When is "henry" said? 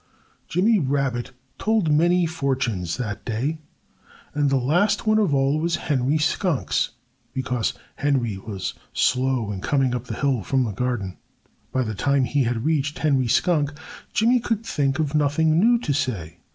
5.75-6.17, 7.97-8.39, 12.97-13.27